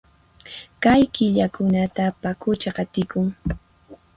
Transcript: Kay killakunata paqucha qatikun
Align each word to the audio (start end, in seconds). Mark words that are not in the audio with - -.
Kay 0.83 1.01
killakunata 1.15 2.03
paqucha 2.21 2.69
qatikun 2.77 3.27